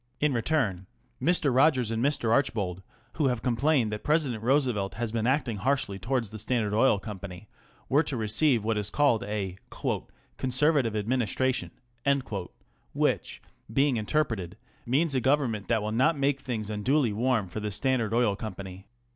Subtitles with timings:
[0.19, 0.87] In return
[1.21, 1.53] Mr.
[1.53, 2.31] Rogers and Mr.
[2.31, 2.81] Archbold,
[3.17, 7.47] who have complained that President Roosevelt has been acting harshly towards the Standard Oil Company,
[7.87, 9.57] were to receive what is called a"
[10.39, 11.69] Conservative Administra tion,"
[12.93, 17.69] which, being interpreted, means a Government that will not make things unduly warm for the
[17.69, 18.87] Standard Oil Company.